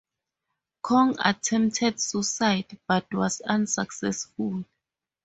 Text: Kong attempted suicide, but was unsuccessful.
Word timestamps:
Kong 0.81 1.15
attempted 1.23 1.99
suicide, 1.99 2.79
but 2.87 3.13
was 3.13 3.39
unsuccessful. 3.41 4.65